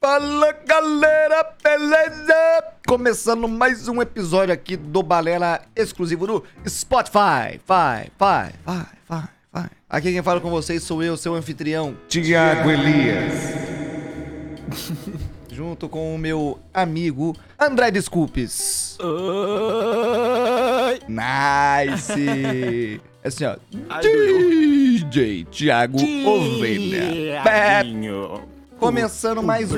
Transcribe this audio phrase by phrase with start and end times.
[0.00, 2.64] Fala galera, beleza?
[2.86, 7.60] Começando mais um episódio aqui do Balela exclusivo do Spotify.
[7.66, 9.70] Vai, vai, vai, vai, vai.
[9.88, 13.34] Aqui quem fala com vocês sou eu, seu anfitrião, Tiago Elias.
[15.50, 18.96] junto com o meu amigo André Desculpes.
[21.08, 23.00] Nice!
[23.22, 23.56] É assim, ó.
[25.10, 27.42] DJ Thiago Ovelha.
[27.42, 27.82] Pé.
[28.80, 29.76] Começando mais um.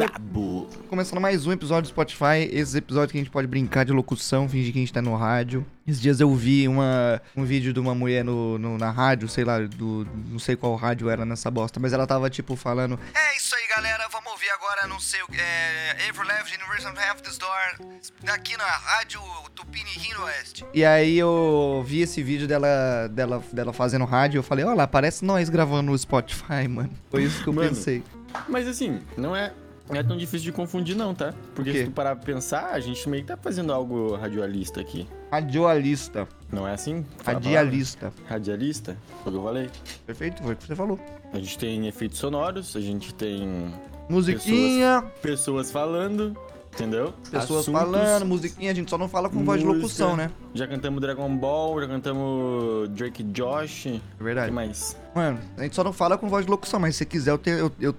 [0.89, 2.49] Começando mais um episódio do Spotify.
[2.51, 5.15] Esses episódios que a gente pode brincar de locução, fingir que a gente tá no
[5.17, 5.67] rádio.
[5.87, 9.45] Esses dias eu vi uma, um vídeo de uma mulher no, no- na rádio, sei
[9.45, 13.37] lá, do, não sei qual rádio era nessa bosta, mas ela tava tipo falando: É
[13.37, 15.37] isso aí, galera, vamos ouvir agora, não sei o que.
[15.41, 17.89] É, Every Left Universal Half this Door,
[18.33, 19.21] aqui na rádio
[19.55, 20.65] Tupini Rio Oeste.
[20.73, 24.87] E aí eu vi esse vídeo dela, dela, dela fazendo rádio, eu falei: Olha lá,
[24.87, 26.91] parece nós gravando no Spotify, mano.
[27.11, 28.05] Foi isso que eu Mano, pensei.
[28.49, 29.53] Mas assim, não é,
[29.89, 31.35] não é tão difícil de confundir não, tá?
[31.55, 35.07] Porque se tu parar pra pensar, a gente meio que tá fazendo algo radialista aqui.
[35.31, 36.29] Radioalista.
[36.51, 37.05] Não é assim?
[37.19, 38.13] Fala Radialista.
[38.27, 38.97] Radialista?
[39.23, 39.71] Foi o que eu falei.
[40.07, 40.99] Perfeito, foi o que você falou.
[41.33, 43.73] A gente tem efeitos sonoros, a gente tem
[44.09, 46.37] Musiquinha, pessoas falando,
[46.73, 47.13] entendeu?
[47.31, 47.81] pessoas, Assuntos.
[47.81, 49.83] falando, musiquinha, a gente só não fala com voz de música.
[49.83, 50.31] locução, né?
[50.55, 53.87] Já cantamos Dragon Ball, já cantamos Drake Josh.
[53.87, 54.51] É O que verdade.
[54.53, 54.97] mais?
[55.15, 57.39] Mano, a gente só não fala com voz de locução, mas se você quiser, eu
[57.39, 57.59] tenho.
[57.59, 57.95] Eu, eu,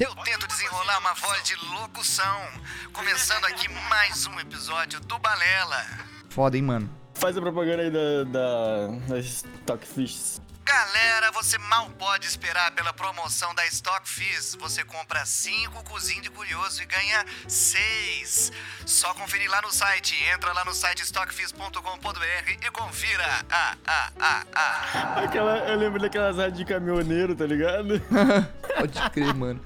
[0.00, 2.40] eu tento desenrolar uma voz de locução.
[2.92, 5.82] Começando aqui mais um episódio do Balela.
[6.28, 6.90] Foda, hein, mano?
[7.14, 10.40] Faz a propaganda aí da, da, da Stockfish.
[10.64, 14.56] Galera, você mal pode esperar pela promoção da Stockfish.
[14.58, 18.50] Você compra 5 cozinho de curioso e ganha 6.
[18.86, 20.16] Só conferir lá no site.
[20.34, 23.24] Entra lá no site stockfish.com.br e confira.
[23.50, 25.22] Ah, ah, ah, ah.
[25.22, 28.00] Aquela, eu lembro daquelas rádios de caminhoneiro, tá ligado?
[28.78, 29.60] Pode crer, mano.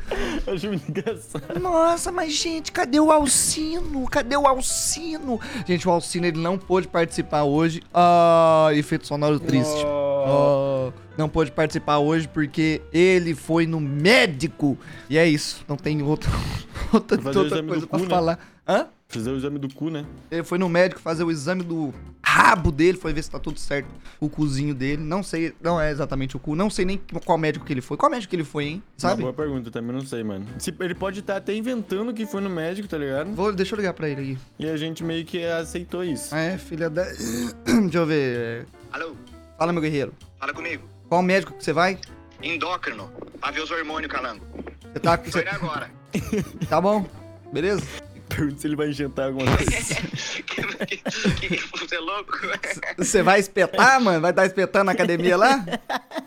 [0.53, 1.61] Acho muito engraçado.
[1.61, 4.09] Nossa, mas gente, cadê o Alcino?
[4.09, 5.41] Cadê o Alcino?
[5.65, 7.83] Gente, o Alcino ele não pôde participar hoje.
[7.95, 9.85] Ah, efeito sonoro triste.
[9.87, 10.78] Ah,
[11.19, 14.79] não pôde participar hoje porque ele foi no médico.
[15.11, 16.31] E é isso, não tem outra,
[16.93, 18.11] outra, outra coisa pra cu, né?
[18.11, 18.39] falar.
[18.67, 18.87] Hã?
[19.11, 20.05] Fazer o exame do cu, né?
[20.31, 23.59] Ele foi no médico fazer o exame do rabo dele, foi ver se tá tudo
[23.59, 23.89] certo.
[24.21, 25.03] O cuzinho dele.
[25.03, 26.55] Não sei, não é exatamente o cu.
[26.55, 27.97] Não sei nem qual médico que ele foi.
[27.97, 28.75] Qual médico que ele foi, hein?
[28.77, 29.23] Uma Sabe?
[29.23, 30.45] boa pergunta, também não sei, mano.
[30.59, 33.33] Se- ele pode estar até inventando que foi no médico, tá ligado?
[33.35, 34.39] Vou, deixa eu ligar pra ele aqui.
[34.59, 36.35] E a gente meio que aceitou isso.
[36.35, 37.05] É, filha da.
[37.65, 38.67] Deixa eu ver.
[38.93, 39.17] Alô,
[39.57, 40.13] Fala, meu guerreiro.
[40.39, 40.85] fala comigo.
[41.09, 41.99] Qual médico que você vai?
[42.43, 43.11] Endócrino,
[43.41, 44.45] pra ver os hormônios, calango.
[44.93, 45.31] Você tá com.
[45.31, 45.49] Você...
[45.49, 45.91] agora.
[46.69, 47.07] Tá bom?
[47.53, 47.83] Beleza?
[48.29, 49.95] Pergunta se ele vai injetar alguma coisa.
[50.43, 52.33] que, que, que, você é louco?
[52.97, 54.21] Você vai espetar, mano?
[54.21, 55.65] Vai dar espetando na academia lá?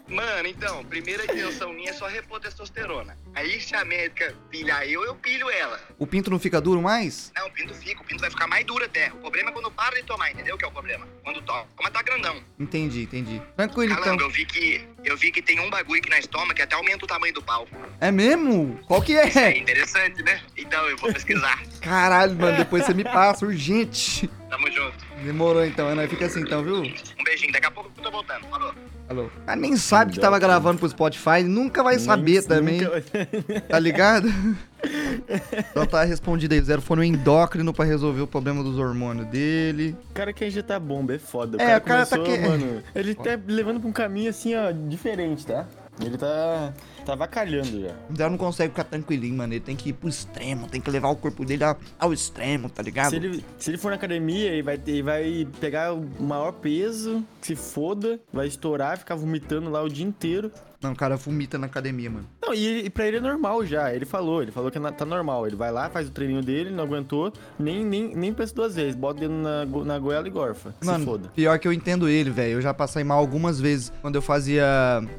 [0.08, 3.18] Mano, então, primeira intenção minha é só repor testosterona.
[3.34, 5.80] Aí se a médica pilhar eu, eu pilho ela.
[5.98, 7.32] O pinto não fica duro mais?
[7.36, 9.10] Não, o pinto fica, o pinto vai ficar mais duro até.
[9.14, 10.58] O problema é quando para de tomar, entendeu?
[10.58, 11.08] Que é o problema.
[11.24, 12.44] Quando toma, mas tá grandão.
[12.60, 13.42] Entendi, entendi.
[13.56, 14.04] Tranquilo então.
[14.04, 16.76] Calango, eu vi que eu vi que tem um bagulho que nós toma que até
[16.76, 17.68] aumenta o tamanho do pau.
[18.00, 18.80] É mesmo?
[18.86, 19.58] Qual que É é?
[19.58, 20.42] interessante, né?
[20.58, 21.62] Então eu vou pesquisar.
[21.82, 24.30] Caralho, mano, depois você me passa, urgente.
[24.50, 24.98] Tamo junto.
[25.24, 26.10] Demorou então, é nóis.
[26.10, 26.78] Fica assim então, viu?
[26.78, 28.46] Um beijinho, daqui a pouco eu tô voltando.
[28.50, 28.74] Falou.
[29.12, 29.30] Alô.
[29.46, 32.82] Ah, nem sabe que tava gravando pro Spotify, nunca vai saber Nem- também.
[32.82, 34.30] nunca vai- Tá ligado?
[35.70, 36.62] então tá respondido aí.
[36.62, 39.98] Zero foi no endócrino pra resolver o problema dos hormônios dele.
[40.12, 41.62] O cara quer injetar bomba, é foda.
[41.62, 42.82] É, o cara tá começou, que- mano.
[42.96, 45.66] Ele tá levando pra um caminho assim, ó, diferente, tá?
[46.02, 46.72] Ele tá.
[47.04, 47.96] Tá vacalhando já.
[48.18, 49.54] Já não consegue ficar tranquilinho, mano.
[49.54, 52.70] Ele tem que ir pro extremo, tem que levar o corpo dele ao- ao extremo,
[52.70, 53.10] tá ligado?
[53.12, 57.24] Se ele, se ele for na academia, ele vai, ele vai pegar o maior peso,
[57.42, 60.52] se foda, vai estourar, ficar vomitando lá o dia inteiro.
[60.82, 62.28] Não, o cara vomita na academia, mano.
[62.42, 63.94] Não, e, e pra ele é normal já.
[63.94, 65.46] Ele falou, ele falou que tá normal.
[65.46, 68.96] Ele vai lá, faz o treininho dele, não aguentou, nem, nem, nem pensa duas vezes.
[68.96, 70.74] Bota o dedo na, na goela e gorfa.
[70.84, 71.30] Mano, foda.
[71.36, 72.54] pior que eu entendo ele, velho.
[72.54, 74.66] Eu já passei mal algumas vezes quando eu fazia.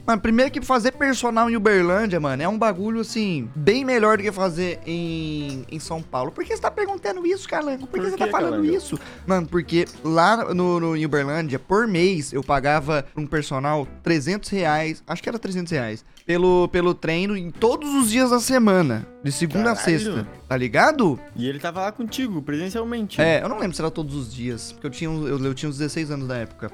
[0.06, 4.22] Mano, primeiro que fazer personal em Uberlândia, mano, é um bagulho assim, bem melhor do
[4.24, 6.32] que fazer em, em São Paulo.
[6.32, 7.86] Por que você tá perguntando isso, Calango?
[7.86, 8.74] Por que Por você que, tá falando Calango?
[8.74, 8.98] isso?
[9.26, 15.02] Mano, porque lá no, no em Uberlândia, por mês, eu pagava um personal 300 reais,
[15.06, 19.30] acho que era 300 reais, pelo, pelo treino em todos os dias da semana, de
[19.32, 19.98] segunda a Caralho.
[19.98, 21.18] sexta, tá ligado?
[21.36, 23.20] E ele tava lá contigo, presencialmente.
[23.20, 25.68] É, eu não lembro se era todos os dias, porque eu tinha, eu, eu tinha
[25.68, 26.70] uns 16 anos na época.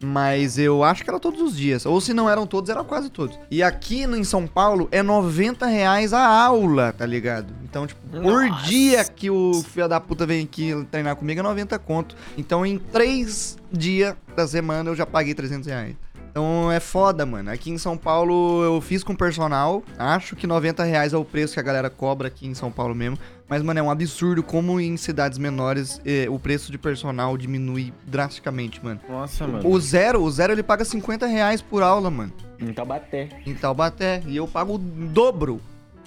[0.00, 1.86] Mas eu acho que era todos os dias.
[1.86, 3.38] Ou se não eram todos, eram quase todos.
[3.50, 7.54] E aqui no, em São Paulo é 90 reais a aula, tá ligado?
[7.64, 8.66] Então, tipo, por Nossa.
[8.66, 12.16] dia que o filho da puta vem aqui treinar comigo é 90 conto.
[12.36, 15.96] Então, em três dias da semana eu já paguei 300 reais.
[16.34, 17.48] Então é foda, mano.
[17.48, 19.84] Aqui em São Paulo eu fiz com personal.
[19.96, 22.92] Acho que 90 reais é o preço que a galera cobra aqui em São Paulo
[22.92, 23.16] mesmo.
[23.48, 27.94] Mas, mano, é um absurdo como em cidades menores eh, o preço de personal diminui
[28.04, 29.00] drasticamente, mano.
[29.08, 29.68] Nossa, mano.
[29.68, 32.32] O zero, o zero ele paga 50 reais por aula, mano.
[32.58, 33.28] Em Taubaté.
[33.46, 34.20] Em Taubaté.
[34.26, 35.60] E eu pago o dobro.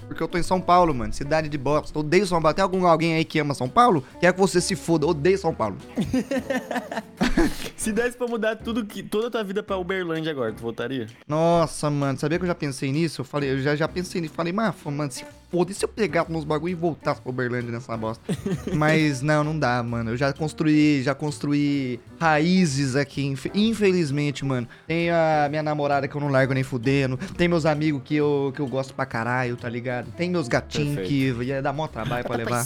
[0.08, 1.14] Porque eu tô em São Paulo, mano.
[1.14, 1.98] Cidade de bosta.
[2.00, 2.56] Odeio São Paulo.
[2.56, 4.04] Tem algum, alguém aí que ama São Paulo?
[4.20, 5.06] Quer que você se foda.
[5.06, 5.78] Odeio São Paulo.
[7.76, 11.08] Se desse pra mudar tudo que, toda a tua vida pra Uberlândia agora, tu voltaria?
[11.28, 12.18] Nossa, mano.
[12.18, 13.22] Sabia que eu já pensei nisso?
[13.22, 14.34] Eu falei, eu já, já pensei nisso.
[14.34, 17.72] Falei, mas, mano, se foda, e se eu pegasse nos bagulho e voltasse pra Uberlândia
[17.72, 18.24] nessa bosta?
[18.76, 20.12] Mas não, não dá, mano.
[20.12, 24.68] Eu já construí, já construí raízes aqui, infe- infelizmente, mano.
[24.88, 27.18] Tem a minha namorada que eu não largo nem fudendo.
[27.38, 30.12] Tem meus amigos que eu, que eu gosto pra caralho, tá ligado?
[30.18, 32.66] Tem meus gatinhos que ia dar mó trabalho pra levar.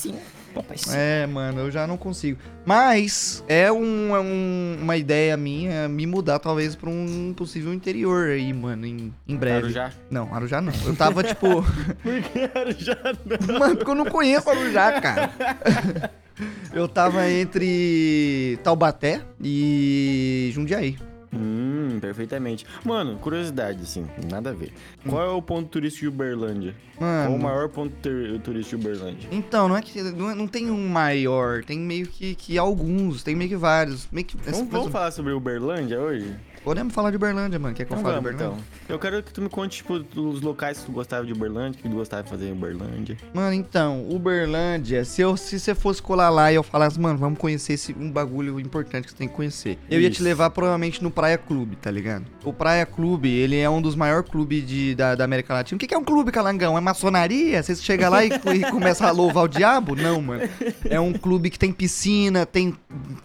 [0.93, 2.39] É, mano, eu já não consigo.
[2.65, 8.29] Mas é, um, é um- uma ideia minha me mudar talvez pra um possível interior
[8.29, 9.65] aí, mano, em, em breve.
[9.65, 9.91] Arujá?
[10.09, 10.73] Não, Arujá não.
[10.85, 11.63] Eu tava tipo.
[12.03, 12.97] Por que Arujá
[13.47, 13.59] não?
[13.59, 15.31] Mano, porque eu não conheço Arujá, cara.
[16.73, 20.97] Eu tava entre Taubaté e Jundiaí.
[21.33, 22.65] Hum, perfeitamente.
[22.83, 24.73] Mano, curiosidade, assim, nada a ver.
[25.07, 26.75] Qual é o ponto turístico de Uberlândia?
[26.97, 27.39] Qual o Mano.
[27.43, 29.29] maior ponto ter- turístico de Uberlândia?
[29.31, 30.01] Então, não é que.
[30.01, 34.07] Não, é- não tem um maior, tem meio que, que alguns, tem meio que vários.
[34.11, 34.35] Meio que.
[34.37, 36.35] Vamos, vamos falar sobre Uberlândia hoje?
[36.63, 37.73] Podemos falar de Uberlândia, mano.
[37.73, 38.55] Quer que eu Então fale de Uberlândia?
[38.57, 38.65] então.
[38.87, 41.81] Eu quero que tu me conte, tipo, os locais que tu gostava de Uberlândia, o
[41.83, 43.17] que tu gostava de fazer em Uberlândia.
[43.33, 47.39] Mano, então, Uberlândia, se eu se você fosse colar lá e eu falasse, mano, vamos
[47.39, 49.79] conhecer esse um bagulho importante que você tem que conhecer.
[49.89, 50.23] Eu ia te Isso.
[50.23, 52.25] levar provavelmente no Praia Clube, tá ligado?
[52.43, 55.77] O Praia Clube, ele é um dos maiores clubes de, da, da América Latina.
[55.77, 56.77] O que, que é um clube, Calangão?
[56.77, 57.63] É maçonaria?
[57.63, 59.95] Você chega lá e, e começa a louvar o diabo?
[59.95, 60.43] Não, mano.
[60.87, 62.75] É um clube que tem piscina, tem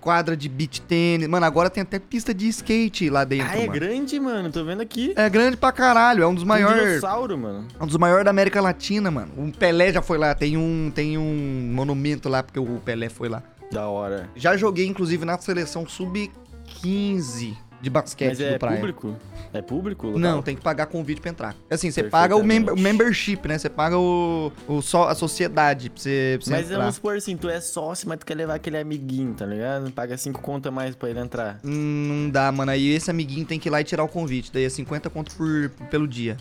[0.01, 1.29] quadra de beach tênis.
[1.29, 3.73] Mano, agora tem até pista de skate lá dentro, Ah, é mano.
[3.73, 4.51] grande, mano.
[4.53, 5.13] Tô vendo aqui.
[5.17, 6.85] É grande pra caralho, é um dos Tem um maiores.
[6.87, 7.67] dinossauro, mano.
[7.79, 9.33] É um dos maiores da América Latina, mano.
[9.37, 13.29] O Pelé já foi lá, tem um, tem um monumento lá, porque o Pelé foi
[13.29, 13.43] lá.
[13.71, 14.31] Da hora.
[14.37, 17.57] Já joguei, inclusive, na seleção sub-15
[17.87, 19.17] de basquete Mas é do público?
[19.53, 20.07] É público?
[20.09, 20.21] local?
[20.21, 21.55] Não, tem que pagar convite pra entrar.
[21.71, 23.57] Assim, você paga o, mem- o membership, né?
[23.57, 26.79] Você paga o, o só, a sociedade pra você, pra você Mas entrar.
[26.79, 29.91] vamos supor assim, tu é sócio, mas tu quer levar aquele amiguinho, tá ligado?
[29.93, 31.61] Paga cinco conto a mais pra ele entrar.
[31.65, 32.73] Hum, Não dá, mano.
[32.73, 34.51] Aí esse amiguinho tem que ir lá e tirar o convite.
[34.53, 36.37] Daí é 50 conto por, pelo dia.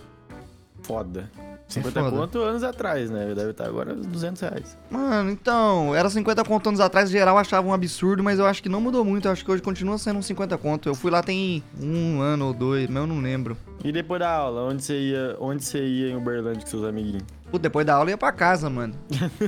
[0.81, 1.29] Foda.
[1.67, 3.33] 50 É conto anos atrás, né?
[3.33, 4.77] Deve estar agora 200 reais.
[4.89, 8.69] Mano, então, era 50 conto anos atrás, geral achava um absurdo, mas eu acho que
[8.69, 9.27] não mudou muito.
[9.27, 10.87] Eu acho que hoje continua sendo uns 50 conto.
[10.89, 13.57] Eu fui lá tem um ano ou dois, mas eu não lembro.
[13.83, 17.23] E depois da aula, onde você ia, onde você ia em Uberlândia com seus amiguinhos?
[17.59, 18.93] Depois da aula eu ia pra casa, mano.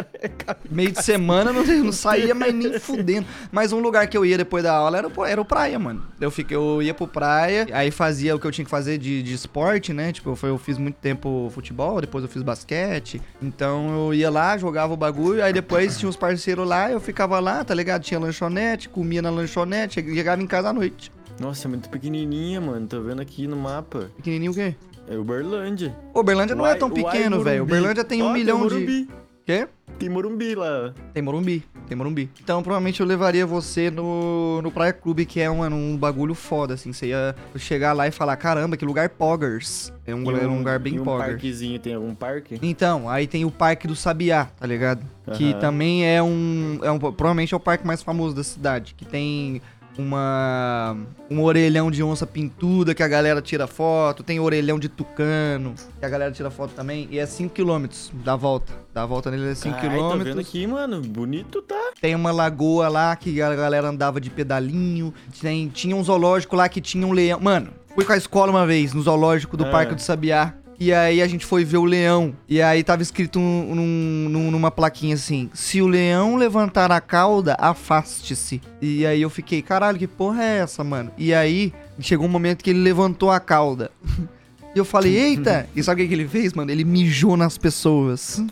[0.70, 3.26] Meio de semana eu não, não saía mais nem fudendo.
[3.50, 6.02] Mas um lugar que eu ia depois da aula era, o- era o praia, mano.
[6.20, 9.22] Eu, fiquei, eu ia pro praia, aí fazia o que eu tinha que fazer de,
[9.22, 10.12] de esporte, né?
[10.12, 13.20] Tipo, eu, foi- eu fiz muito tempo futebol, depois eu fiz basquete.
[13.40, 17.38] Então eu ia lá, jogava o bagulho, aí depois tinha uns parceiros lá, eu ficava
[17.40, 18.02] lá, tá ligado?
[18.02, 21.10] Tinha lanchonete, comia na lanchonete, chegava em casa à noite.
[21.38, 22.86] Nossa, é muito pequenininha, mano.
[22.86, 24.10] Tô vendo aqui no mapa.
[24.16, 24.74] Pequenininho o quê?
[25.08, 25.96] É Uberlândia.
[26.12, 27.62] Ô, Uberlândia não é tão Uai- Uai, pequeno, velho.
[27.62, 28.74] Uberlândia tem um Ó, milhão de.
[28.74, 29.08] Morumbi.
[29.44, 29.68] Quê?
[29.98, 30.92] Tem Morumbi lá.
[31.14, 32.28] Tem Morumbi, tem Morumbi.
[32.42, 36.74] Então provavelmente eu levaria você no, no Praia Clube, que é um, um bagulho foda,
[36.74, 36.92] assim.
[36.92, 39.90] Você ia chegar lá e falar, caramba, que lugar poggers.
[40.04, 41.28] É um, é um lugar bem um pogger.
[41.28, 42.58] parquezinho, tem algum parque?
[42.60, 45.02] Então, aí tem o Parque do Sabiá, tá ligado?
[45.34, 46.98] Que também é um, é um.
[46.98, 48.94] Provavelmente é o parque mais famoso da cidade.
[48.94, 49.62] Que tem
[49.98, 50.96] uma.
[51.30, 54.22] Um orelhão de onça pintuda que a galera tira foto.
[54.22, 57.08] Tem orelhão de tucano que a galera tira foto também.
[57.10, 58.72] E é 5km da volta.
[58.94, 59.90] Da volta nele é 5km.
[59.90, 61.00] Ai, tô vendo aqui, mano.
[61.00, 61.92] Bonito tá.
[62.00, 65.12] Tem uma lagoa lá que a galera andava de pedalinho.
[65.40, 67.40] Tem, tinha um zoológico lá que tinha um leão.
[67.40, 69.70] Mano, fui com a escola uma vez no zoológico do Ah.
[69.70, 70.54] Parque do Sabiá.
[70.78, 72.34] E aí a gente foi ver o leão.
[72.48, 77.00] E aí tava escrito num- num- num- numa plaquinha assim: Se o leão levantar a
[77.00, 78.60] cauda, afaste-se.
[78.80, 81.10] E aí eu fiquei, caralho, que porra é essa, mano?
[81.16, 83.90] E aí chegou um momento que ele levantou a cauda.
[84.74, 85.66] E eu falei, eita!
[85.74, 86.70] E sabe o que, ele fez, mano?
[86.70, 88.44] Ele mijou nas pessoas.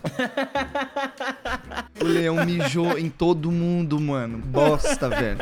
[2.00, 4.38] o leão mijou em todo mundo, mano.
[4.38, 5.38] Bosta, velho.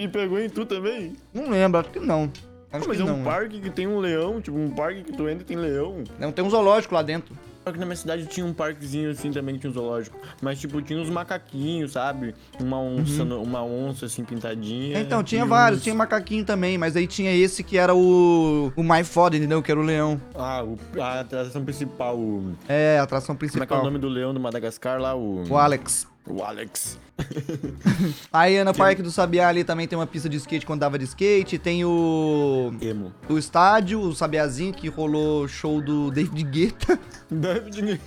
[0.00, 1.14] E pegou em tu também?
[1.34, 2.30] Não lembro, acho que não.
[2.72, 3.24] Acho Mas que é um não.
[3.24, 6.04] parque que tem um leão, tipo, um parque que tu entra e tem leão.
[6.18, 7.34] Não, tem um zoológico lá dentro.
[7.64, 10.18] Aqui na minha cidade tinha um parquezinho assim também que tinha um zoológico.
[10.40, 12.34] Mas, tipo, tinha uns macaquinhos, sabe?
[12.58, 14.98] Uma onça, no- uma onça assim pintadinha.
[15.00, 18.82] Então, tinha vários, uns- tinha macaquinho também, mas aí tinha esse que era o, o
[18.82, 19.62] mais foda, entendeu?
[19.62, 20.18] Que era o leão.
[20.34, 22.54] Ah, o- a atração principal, o...
[22.68, 23.84] É, a atração Como é que é o principal.
[23.84, 25.14] nome do leão do Madagascar lá?
[25.14, 26.06] O, O Alex.
[26.26, 26.98] o Alex.
[28.32, 31.04] Aí no Parque do Sabiá ali também tem uma pista de skate quando dava de
[31.04, 31.58] skate.
[31.58, 32.72] Tem o.
[32.80, 33.12] Emo.
[33.28, 36.98] O estádio, o Sabiazinho, que rolou show do David Guetta.
[37.30, 38.00] David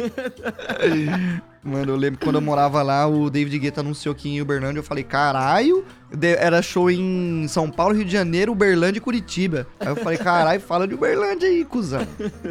[1.63, 4.80] Mano, eu lembro que quando eu morava lá, o David Guetta anunciou que em Uberlândia.
[4.80, 5.86] Eu falei, caralho,
[6.20, 9.68] era show em São Paulo, Rio de Janeiro, Uberlândia e Curitiba.
[9.80, 12.01] Aí eu falei, caralho, fala de Uberlândia aí, cuzão.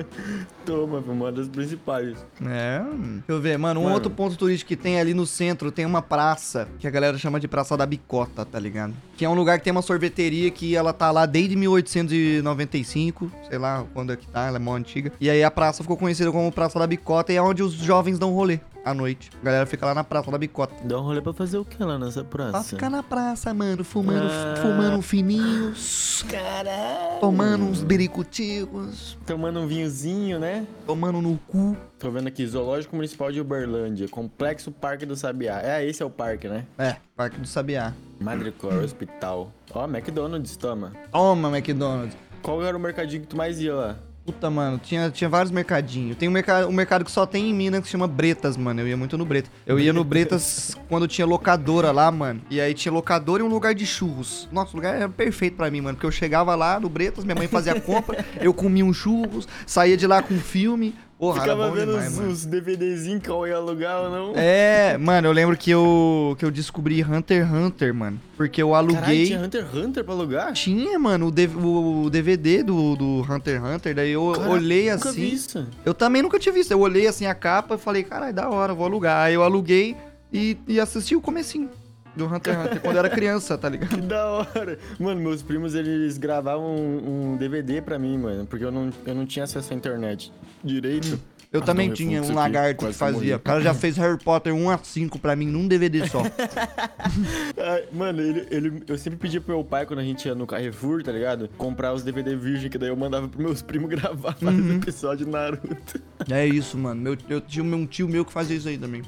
[0.65, 2.25] Toma, foi uma das principais.
[2.47, 3.15] É, hum.
[3.27, 3.95] deixa eu ver, mano, um Mano.
[3.97, 7.41] outro ponto turístico que tem ali no centro, tem uma praça, que a galera chama
[7.41, 8.95] de Praça da Bicota, tá ligado?
[9.17, 13.59] Que é um lugar que tem uma sorveteria que ela tá lá desde 1895, sei
[13.59, 15.13] lá quando é que tá, ela é mó antiga.
[15.21, 18.19] E aí a praça ficou conhecida como Praça da Bicota e é onde os jovens
[18.19, 19.31] dão rolê à noite.
[19.41, 20.75] A galera fica lá na Praça da Bicota.
[20.85, 22.51] Dá um rolê pra fazer o que lá nessa praça?
[22.53, 24.57] Pra ficar na praça, mano, fumando, Ah.
[24.61, 27.21] fumando um fininhos, Caralho.
[27.21, 30.67] tomando uns biricuticos, Tomando um vinhozinho, né?
[30.87, 31.77] tomando no cu.
[31.99, 35.61] Tô vendo aqui, Zoológico Municipal de Uberlândia, Complexo Parque do Sabiá.
[35.63, 36.65] É, esse é o parque, né?
[36.79, 37.93] É, Parque do Sabiá.
[38.19, 39.53] Madrecor Hospital.
[39.75, 40.93] Ó, McDonald's, toma.
[41.13, 42.17] Toma, McDonald's.
[42.43, 43.97] Qual era o mercadinho que tu mais ia lá?
[44.25, 46.17] Puta, mano, tinha, tinha vários mercadinhos.
[46.17, 48.81] Tem um mercado, um mercado que só tem em Minas que se chama Bretas, mano.
[48.81, 49.51] Eu ia muito no Bretas.
[49.67, 52.43] Eu ia no Bretas quando tinha locadora lá, mano.
[52.51, 54.49] E aí tinha locadora e um lugar de churros.
[54.53, 55.97] Nossa, o lugar era perfeito pra mim, mano.
[55.97, 59.97] Porque eu chegava lá no Bretas, minha mãe fazia compra, eu comia um churros, saía
[59.97, 60.95] de lá com um filme.
[61.21, 62.31] Porra, era Ficava bom vendo demais, os, mano.
[62.33, 64.33] os DVDzinhos que eu ia alugar ou não?
[64.35, 68.19] É, mano, eu lembro que eu, que eu descobri Hunter x Hunter, mano.
[68.39, 69.27] Porque eu Caralho, aluguei.
[69.27, 70.53] tinha Hunter x Hunter pra alugar?
[70.55, 73.95] Tinha, mano, o, DV o DVD do, do Hunter x Hunter.
[73.95, 75.35] Daí eu Cara, olhei nunca vi assim.
[75.35, 75.67] isso.
[75.85, 76.71] Eu também nunca tinha visto.
[76.71, 79.27] Eu olhei assim a capa e falei, caralho, da hora, vou alugar.
[79.27, 79.95] Aí eu aluguei
[80.33, 81.69] e, e assisti o comecinho
[82.17, 83.91] do Hunter x Hunter quando eu era criança, tá ligado?
[83.95, 84.79] Que da hora.
[84.99, 88.47] Mano, meus primos, eles gravavam um, um DVD pra mim, mano.
[88.47, 91.19] Porque eu não, eu não tinha acesso à internet direito.
[91.53, 93.13] Eu Ah, também um tinha um lagarto que fazia.
[93.19, 93.35] morri.
[93.35, 96.23] O cara já fez Harry Potter 1 a 5 pra mim num DVD só.
[97.93, 101.03] Mano, ele, ele, eu sempre pedia pro meu pai, quando a gente ia no Carrefour,
[101.03, 101.49] tá ligado?
[101.59, 104.77] Comprar os DVD virgem, que daí eu mandava pros meus primos gravar vários Uhum.
[104.77, 106.01] episódios de Naruto.
[106.31, 107.01] é isso, mano.
[107.01, 109.03] Meu, eu tinha um tio meu que fazia isso aí também.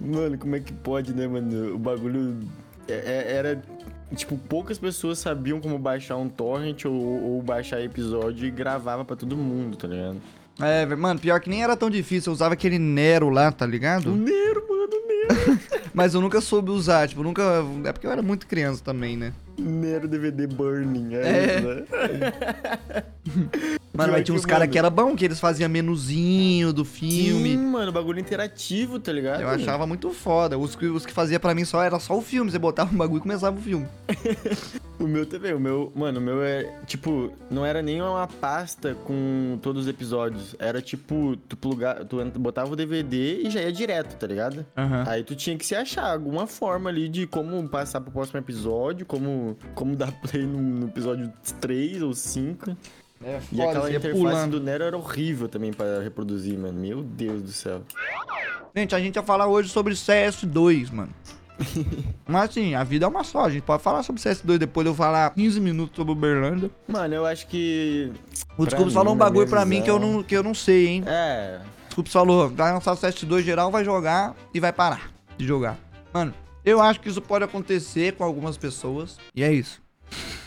[0.00, 1.74] Mano, como é que pode, né, mano?
[1.74, 2.38] O bagulho
[2.86, 3.62] é- é- era.
[4.14, 9.14] Tipo, poucas pessoas sabiam como baixar um torrent ou, ou baixar episódio e gravava pra
[9.16, 10.16] todo mundo, tá ligado?
[10.60, 12.30] É, mano, pior que nem era tão difícil.
[12.30, 14.12] Eu usava aquele Nero lá, tá ligado?
[14.12, 15.60] O Nero, mano, o Nero.
[15.92, 17.42] Mas eu nunca soube usar, tipo, nunca.
[17.84, 19.32] É porque eu era muito criança também, né?
[19.58, 21.56] Nero DVD Burning, é, É.
[21.58, 23.02] isso, né?
[23.98, 27.50] Mano, mas tinha uns caras que era bom, que eles faziam menuzinho do filme.
[27.50, 29.40] Sim, mano, bagulho interativo, tá ligado?
[29.40, 30.56] Eu achava muito foda.
[30.56, 32.48] Os que, os que fazia pra mim só era só o filme.
[32.48, 33.86] Você botava um bagulho e começava o filme.
[34.98, 38.96] O meu também, o meu, mano, o meu é, tipo, não era nem uma pasta
[39.04, 40.56] com todos os episódios.
[40.58, 44.66] Era tipo, tu plugar, tu botava o DVD e já ia direto, tá ligado?
[44.76, 45.04] Aham.
[45.06, 49.06] Aí tu tinha que se achar alguma forma ali de como passar pro próximo episódio,
[49.06, 52.76] como, como dar play no, no episódio 3 ou 5.
[53.22, 54.58] É E aquela interface pulando.
[54.58, 56.78] do Nero era horrível também pra reproduzir, mano.
[56.80, 57.82] Meu Deus do céu.
[58.76, 61.12] Gente, a gente ia falar hoje sobre CS2, mano.
[62.26, 63.46] Mas assim, a vida é uma só.
[63.46, 66.70] A gente pode falar sobre CS2 depois de eu falar 15 minutos sobre Uberlândia.
[66.86, 68.12] Mano, eu acho que.
[68.56, 71.04] O Desculpa falou um bagulho pra mim que eu, não, que eu não sei, hein?
[71.06, 71.60] É.
[71.86, 75.76] Desculpa falou, vai lançar o CS2 geral, vai jogar e vai parar de jogar.
[76.14, 76.32] Mano,
[76.64, 79.18] eu acho que isso pode acontecer com algumas pessoas.
[79.34, 79.80] E é isso.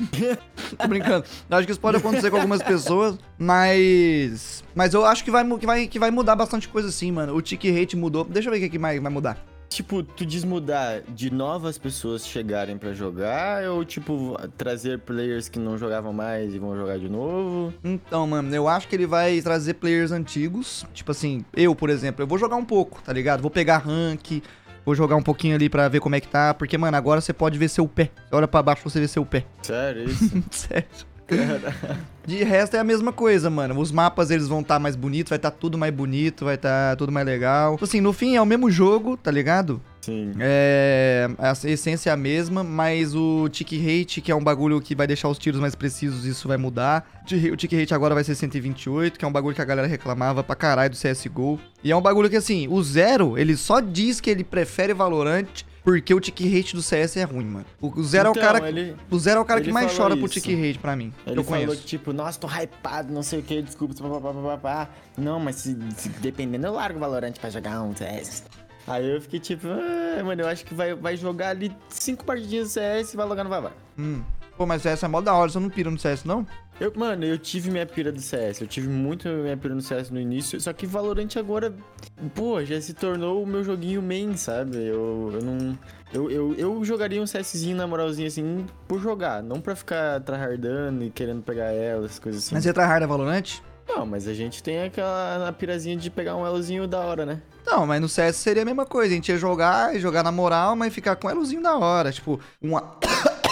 [0.77, 1.25] Tô brincando.
[1.49, 4.63] Eu acho que isso pode acontecer com algumas pessoas, mas.
[4.73, 7.35] Mas eu acho que vai, que vai, que vai mudar bastante coisa sim, mano.
[7.35, 8.23] O tick rate mudou.
[8.23, 9.37] Deixa eu ver o que, que mais vai mudar.
[9.71, 15.57] Tipo, tu diz mudar de novas pessoas chegarem pra jogar ou, tipo, trazer players que
[15.57, 17.73] não jogavam mais e vão jogar de novo?
[17.81, 20.85] Então, mano, eu acho que ele vai trazer players antigos.
[20.93, 23.41] Tipo assim, eu, por exemplo, eu vou jogar um pouco, tá ligado?
[23.41, 24.43] Vou pegar rank,
[24.85, 26.53] vou jogar um pouquinho ali pra ver como é que tá.
[26.53, 28.09] Porque, mano, agora você pode ver seu pé.
[28.29, 29.45] Você olha pra baixo você vê seu pé.
[29.61, 30.43] Sério, isso?
[30.51, 31.11] Sério.
[32.25, 33.79] De resto é a mesma coisa, mano.
[33.79, 37.11] Os mapas eles vão estar mais bonitos, vai estar tudo mais bonito, vai estar tudo
[37.11, 37.73] mais legal.
[37.73, 39.81] Tipo Assim, no fim é o mesmo jogo, tá ligado?
[40.01, 40.31] Sim.
[40.39, 41.29] É.
[41.37, 45.05] A essência é a mesma, mas o tick rate, que é um bagulho que vai
[45.07, 47.21] deixar os tiros mais precisos, isso vai mudar.
[47.51, 50.43] O tick rate agora vai ser 128, que é um bagulho que a galera reclamava
[50.43, 51.59] pra caralho do CSGO.
[51.83, 55.47] E é um bagulho que, assim, o Zero, ele só diz que ele prefere Valorant
[55.83, 57.65] porque o tick rate do CS é ruim, mano.
[57.81, 58.69] O Zero é o Então, cara.
[58.69, 60.39] ele- O Zero é o cara que mais falou chora pro isso.
[60.39, 61.11] tick rate pra mim.
[61.25, 61.81] Ele eu falou conheço.
[61.81, 64.89] que, tipo, nossa, tô hypado, não sei o que, desculpa, pá, pá, pá, pá, pá.
[65.17, 68.43] Não, mas se, se dependendo, eu largo o Valorant pra jogar um CS.
[68.87, 72.67] Aí eu fiquei tipo, ah, mano, eu acho que vai, vai jogar ali cinco partidinhas
[72.67, 73.71] de CS e vai logar no Vavá.
[73.97, 74.21] Hum.
[74.57, 76.45] Pô, mas CS é mó da hora, você não pira no CS, não?
[76.79, 78.61] Eu, mano, eu tive minha pira do CS.
[78.61, 80.59] Eu tive muito minha pira no CS no início.
[80.59, 81.73] Só que Valorant agora,
[82.35, 84.77] pô, já se tornou o meu joguinho main, sabe?
[84.77, 85.77] Eu, eu não.
[86.13, 91.03] Eu, eu, eu jogaria um CSzinho na moralzinha assim por jogar, não pra ficar tryhardando
[91.03, 92.55] e querendo pegar elas, coisas assim.
[92.55, 93.61] Mas você tryhard é Valorant?
[93.87, 97.41] Não, mas a gente tem aquela pirazinha de pegar um elozinho da hora, né?
[97.65, 99.11] Não, mas no CS seria a mesma coisa.
[99.11, 102.11] A gente ia jogar e jogar na moral, mas ficar com elozinho da hora.
[102.11, 102.97] Tipo, uma.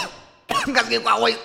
[0.66, 1.38] Engasguei com arroz.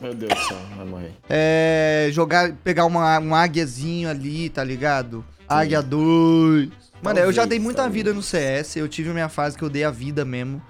[0.00, 1.12] Meu Deus do céu, vai morrer.
[1.28, 2.08] É.
[2.12, 5.24] Jogar, pegar uma, um águiazinho ali, tá ligado?
[5.48, 6.70] Águia 2.
[7.02, 7.94] Mano, eu já Talvez, dei muita talvez.
[7.94, 8.76] vida no CS.
[8.76, 10.62] Eu tive minha fase que eu dei a vida mesmo.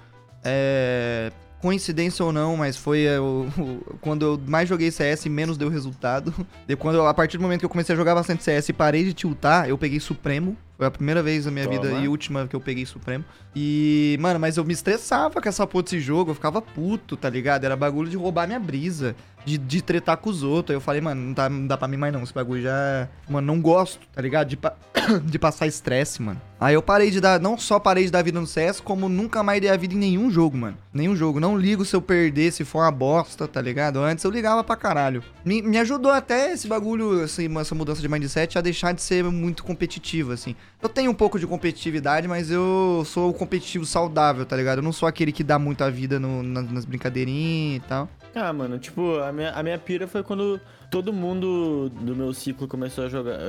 [0.43, 1.31] É.
[1.61, 5.57] Coincidência ou não, mas foi é, o- o- quando eu mais joguei CS e menos
[5.57, 6.33] deu resultado.
[6.67, 8.73] De quando eu- a partir do momento que eu comecei a jogar bastante CS e
[8.73, 10.55] parei de tiltar, eu peguei Supremo.
[10.77, 11.79] Foi a primeira vez na minha Toma.
[11.81, 13.23] vida e última que eu peguei Supremo.
[13.55, 17.29] E, mano, mas eu me estressava com essa porra desse jogo, eu ficava puto, tá
[17.29, 17.63] ligado?
[17.63, 20.71] Era bagulho de roubar minha brisa, de, de tretar com os outros.
[20.71, 23.07] Aí eu falei, mano, não dá, não dá pra mim mais não, esse bagulho já...
[23.29, 24.47] Mano, não gosto, tá ligado?
[24.47, 24.75] De, pa-
[25.23, 26.41] de passar estresse, mano.
[26.59, 29.43] Aí eu parei de dar, não só parei de dar vida no CS, como nunca
[29.43, 30.77] mais dei a vida em nenhum jogo, mano.
[30.93, 31.39] Nenhum jogo.
[31.39, 33.99] Não ligo se eu perder, se for uma bosta, tá ligado?
[33.99, 35.21] Antes eu ligava pra caralho.
[35.43, 39.23] Me, me ajudou até esse bagulho, esse- essa mudança de mindset a deixar de ser
[39.25, 40.55] muito competitivo, assim.
[40.81, 44.77] Eu tenho um pouco de competitividade, mas eu sou o competitivo saudável, tá ligado?
[44.79, 48.09] Eu não sou aquele que dá muita vida no- na- nas brincadeirinhas e tal.
[48.37, 50.59] Ah, mano, tipo, a minha, a minha pira foi quando
[50.91, 53.39] todo mundo do meu ciclo começou a jogar.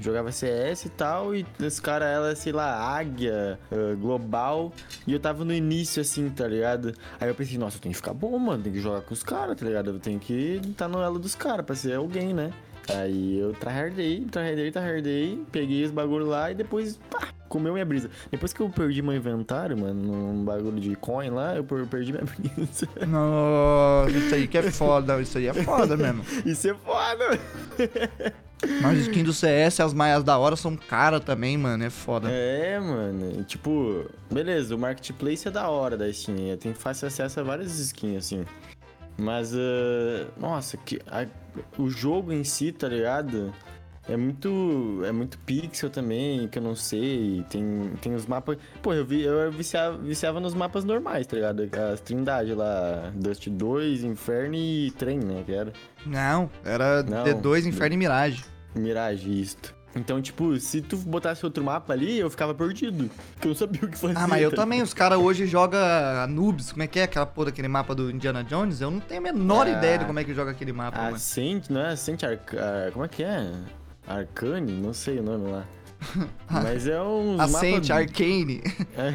[0.00, 4.72] Jogava CS e tal, e esse cara, ela, sei lá, águia, eh, global,
[5.06, 6.94] e eu tava no início, assim, tá ligado?
[7.20, 9.22] Aí eu pensei, nossa, eu tenho que ficar bom, mano, tem que jogar com os
[9.22, 9.90] caras, tá ligado?
[9.90, 12.50] Eu tenho que estar no elo dos caras pra ser alguém, né?
[12.88, 18.08] Aí eu tryhardei, tryhardei, tryhardei, peguei os bagulho lá e depois, pá, comeu minha brisa.
[18.30, 22.12] Depois que eu perdi meu inventário, mano, num bagulho de coin lá, eu per- perdi
[22.12, 22.24] minha
[22.56, 22.88] brisa.
[23.06, 26.24] Nossa, isso aí que é foda, isso aí é foda mesmo.
[26.46, 27.38] Isso é foda!
[28.80, 32.30] Mas as skins do CS, as maias da hora são caras também, mano, é foda.
[32.30, 33.42] É, mano.
[33.44, 36.56] Tipo, beleza, o marketplace é da hora da Steam.
[36.58, 38.44] Tem fácil acesso a várias skins, assim.
[39.18, 41.26] Mas, ah, nossa, que, a-
[41.76, 43.52] o jogo em si, tá ligado?
[44.08, 47.44] É muito, é muito pixel também, que eu não sei.
[47.48, 48.58] Tem, tem os mapas.
[48.82, 51.68] Pô, eu, vi, eu viciava, viciava nos mapas normais, tá ligado?
[51.92, 55.44] As trindades lá: Dust 2, Inferno e Trem, né?
[55.46, 55.72] Que era.
[56.04, 57.22] Não, era Não.
[57.22, 58.44] D2, Inferno e Mirage.
[58.74, 59.72] Mirage, isto.
[59.94, 63.10] Então, tipo, se tu botasse outro mapa ali, eu ficava perdido.
[63.34, 64.14] Porque eu não sabia o que fazer.
[64.16, 65.78] Ah, mas eu tá também, os caras hoje jogam
[66.24, 68.80] Anubis, como é que é aquela porra daquele mapa do Indiana Jones?
[68.80, 69.70] Eu não tenho a menor Ah.
[69.70, 71.08] ideia de como é que joga aquele mapa.
[71.08, 72.54] Ascent, não é Ascent Arc...
[72.56, 73.52] Ar- Como é que é?
[74.06, 74.72] Arcane?
[74.72, 75.64] Não sei o nome lá.
[76.50, 77.90] Mas é uns Ascent, mapas...
[77.90, 78.62] Arcane.
[78.96, 79.12] É.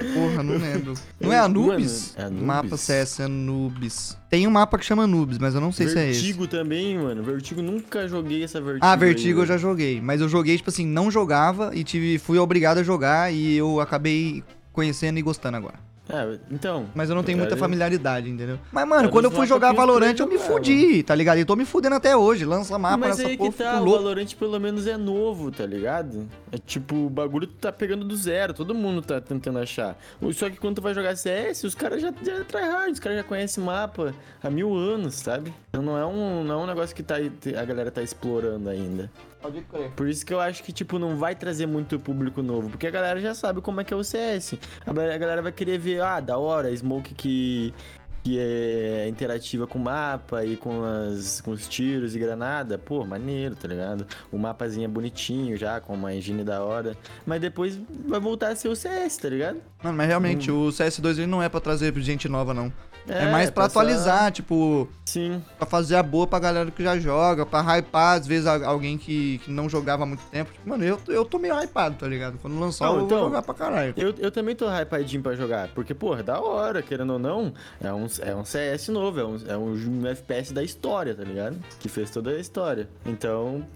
[0.14, 0.94] Porra, não lembro.
[1.20, 2.14] Não é Anubis?
[2.16, 2.46] Mano, é Anubis?
[2.46, 4.18] Mapa CS Anubis.
[4.28, 6.20] Tem um mapa que chama Anubis, mas eu não sei se é esse.
[6.20, 7.22] Vertigo também, mano.
[7.22, 8.84] Vertigo, nunca joguei essa Vertigo.
[8.84, 10.00] Ah, Vertigo eu aí, já joguei.
[10.00, 13.80] Mas eu joguei, tipo assim, não jogava e tive, fui obrigado a jogar e eu
[13.80, 15.78] acabei conhecendo e gostando agora.
[16.08, 16.86] É, então...
[16.94, 18.58] Mas eu não tenho muita familiaridade, entendeu?
[18.70, 21.38] Mas, mano, quando eu fui jogar Valorant, eu me fudi, tá ligado?
[21.38, 22.44] E tô me fudendo até hoje.
[22.44, 23.90] Lança mapa Mas nessa aí porra, que tá, o.
[23.90, 26.28] Valorant pelo menos é novo, tá ligado?
[26.52, 29.96] É tipo, o bagulho tá pegando do zero, todo mundo tá tentando achar.
[30.34, 33.24] Só que quando tu vai jogar CS, os caras já, já tryhard, os caras já
[33.24, 35.54] conhecem mapa há mil anos, sabe?
[35.70, 39.10] Então não é um, não é um negócio que tá, a galera tá explorando ainda.
[39.44, 39.90] Pode crer.
[39.90, 42.90] Por isso que eu acho que, tipo, não vai trazer muito público novo, porque a
[42.90, 44.54] galera já sabe como é que é o CS.
[44.86, 47.74] A galera a galera vai querer ver, ah, da hora, a Smoke que,
[48.22, 52.78] que é interativa com o mapa e com, as, com os tiros e granada.
[52.78, 54.06] Pô, maneiro, tá ligado?
[54.32, 56.96] O mapazinho é bonitinho já, com uma engine da hora.
[57.26, 59.60] Mas depois vai voltar a ser o CS, tá ligado?
[59.82, 62.72] Mano, mas realmente, o CS2 ele não é pra trazer gente nova, não.
[63.08, 65.42] É, É, mais pra pra atualizar, tipo, Sim.
[65.58, 69.38] pra fazer a boa pra galera que já joga, pra hypar, às vezes, alguém que,
[69.38, 70.50] que não jogava há muito tempo.
[70.52, 72.38] Tipo, mano, eu, eu tô meio hypado, tá ligado?
[72.40, 73.92] Quando lançar, Não, eu então- vou jogar pra caralho.
[73.96, 77.92] Eu, eu também tô hypadinho pra jogar, porque, porra, da hora, querendo ou não, é
[77.92, 81.56] um, é um CS novo, é um, é um FPS da história, tá ligado?
[81.80, 82.88] Que fez toda a história.
[83.04, 83.66] Então,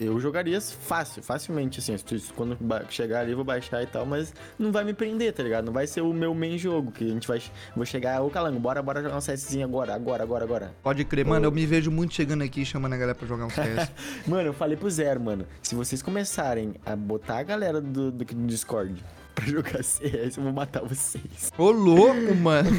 [0.00, 1.96] eu jogaria fácil, facilmente, assim,
[2.36, 2.56] quando
[2.90, 5.64] chegar ali eu vou baixar e tal, mas não vai me prender, tá ligado?
[5.66, 7.42] Não vai ser o meu main jogo, que a gente vai,
[7.74, 10.74] vou chegar, ô Calango, bora, bora jogar um CSzinho agora, agora, agora, agora.
[10.82, 13.50] Pode crer, mano, eu me vejo muito chegando aqui chamando a galera pra jogar um
[13.50, 13.90] CS.
[14.28, 18.24] Mano, eu falei pro Zero, mano, se vocês começarem a botar a galera do, do,
[18.24, 19.02] do Discord
[19.34, 21.50] pra jogar CS, eu vou matar vocês.
[21.56, 22.70] Ô, louco, mano.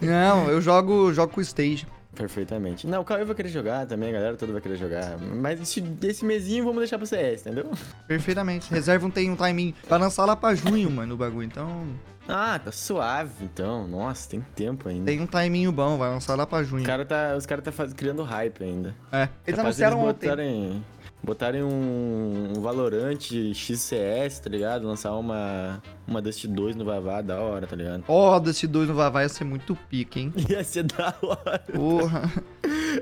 [0.00, 1.86] Não, eu jogo, jogo com o Stage.
[2.14, 2.86] Perfeitamente.
[2.86, 5.18] Não, o Cauê vai querer jogar também, a galera toda vai querer jogar.
[5.18, 7.70] Mas esse, esse mesinho vamos deixar pro CS, entendeu?
[8.08, 8.70] Perfeitamente.
[8.70, 11.44] Reserva um, tem um timing pra lançar lá pra junho, mano, o bagulho.
[11.44, 11.86] Então,
[12.28, 13.86] Ah, tá suave, então.
[13.86, 15.04] Nossa, tem tempo ainda.
[15.06, 16.80] Tem um timinho bom, vai lançar lá pra junho.
[16.82, 18.94] Os caras tá, os cara tá faz- criando hype ainda.
[19.12, 19.28] É.
[19.46, 20.28] Eles Capaz anunciaram deles ontem.
[20.28, 20.84] botarem,
[21.22, 23.20] botarem um, um Valorant
[23.54, 24.86] XCS, tá ligado?
[24.86, 28.04] Lançar uma, uma Dust 2 no Vavá, da hora, tá ligado?
[28.08, 30.32] Ó, desse 2 no Vavá ia ser muito pique, hein?
[30.48, 31.62] Ia ser da hora.
[31.72, 32.22] Porra.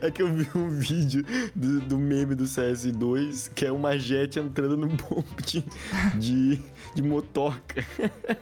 [0.00, 4.38] É que eu vi um vídeo do, do meme do CS2, que é uma jet
[4.38, 5.64] entrando no bomb de,
[6.16, 6.60] de,
[6.94, 7.84] de motoca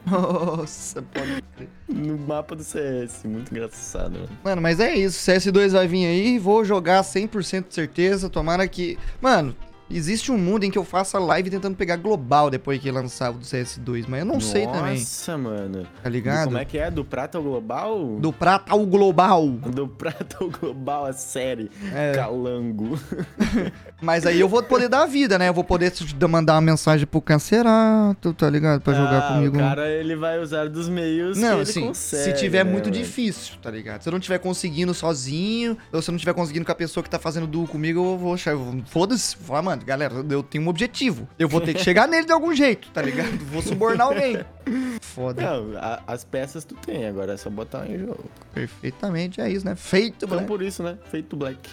[0.05, 1.69] Nossa, pode crer.
[1.87, 3.23] no mapa do CS.
[3.25, 4.29] Muito engraçado, mano.
[4.43, 5.19] Mano, mas é isso.
[5.29, 8.29] CS2 vai vir aí, vou jogar 100% de certeza.
[8.29, 8.97] Tomara que.
[9.21, 9.55] Mano,
[9.89, 13.33] existe um mundo em que eu faça live tentando pegar global depois que lançar o
[13.33, 15.83] do CS2, mas eu não sei também, Nossa, mano.
[16.01, 16.45] tá Do- ligado?
[16.45, 16.89] Como é que é?
[16.91, 18.17] Do prata ao global?
[18.19, 19.47] Do prata ao global.
[19.47, 21.69] Do prata ao global, a série.
[21.93, 22.13] É.
[22.13, 22.97] Calango.
[24.01, 25.47] Mas aí eu vou poder dar a vida, né?
[25.47, 25.91] Eu vou poder
[26.27, 28.81] mandar uma mensagem pro Cancerato, tá ligado?
[28.81, 29.55] Pra jogar Ah, comigo.
[29.55, 32.71] O cara, ele vai usar dos meios que Não, ele assim, consegue, se tiver né,
[32.71, 32.97] muito mano?
[32.97, 34.01] difícil, tá ligado?
[34.01, 37.03] Se eu não tiver conseguindo sozinho, ou se eu não tiver conseguindo com a pessoa
[37.03, 38.35] que tá fazendo duo comigo, eu vou
[38.87, 41.27] Foda-se, falar, mano, galera, eu tenho um objetivo.
[41.37, 43.37] Eu vou ter que chegar nele de algum jeito, tá ligado?
[43.45, 44.39] Vou subornar alguém.
[45.01, 45.41] Foda.
[45.41, 48.25] Não, a- as peças tu tem, agora é só botar em jogo.
[48.53, 49.75] Perfeitamente, é isso, né?
[49.75, 50.45] Feito, Então Black.
[50.47, 50.97] por isso, né?
[51.11, 51.69] Feito Black.